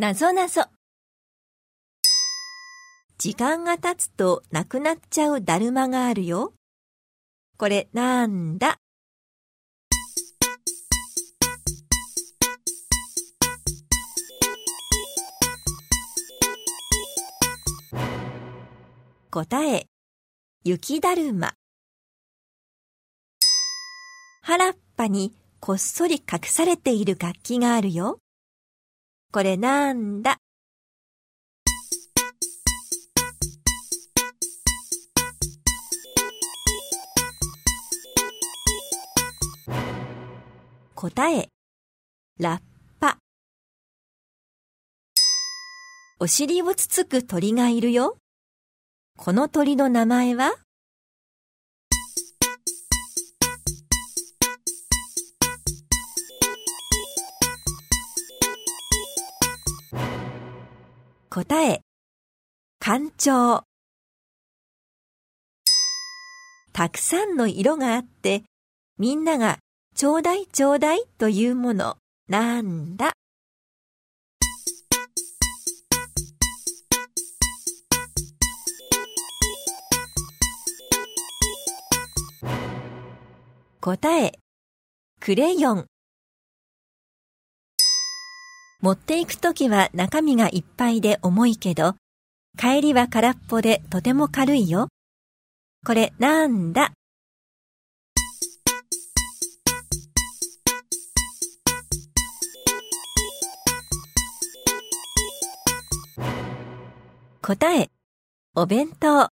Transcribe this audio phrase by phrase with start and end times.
[0.00, 0.62] なぞなぞ。
[3.18, 6.54] 時間が経つとなくなっちゃうだるまがあるよ。
[7.58, 8.78] これなんだ？
[19.30, 19.84] 答え、
[20.64, 21.52] 雪だるま。
[24.40, 28.18] 原っぱにこっそり隠されている楽器があるよ。
[29.32, 30.38] これなんだ？
[40.96, 41.48] 答え、
[42.40, 42.60] ラッ
[42.98, 43.18] パ。
[46.18, 48.16] お尻をつつく鳥がいるよ。
[49.16, 50.52] この鳥の名前は？
[61.32, 61.82] 答え、
[62.80, 63.62] 干潮。
[66.72, 68.42] たくさんの色があって、
[68.98, 69.60] みんなが
[69.94, 73.12] ちょうだいちょうだいというものなんだ
[83.80, 84.32] 答え、
[85.20, 85.89] クレヨン。
[88.80, 91.96] 持っていくときは中身がいっぱいで重いけど、
[92.58, 94.88] 帰りは空っぽでとても軽いよ。
[95.86, 96.92] これなんだ？
[107.42, 107.90] 答え、
[108.54, 109.28] お弁当。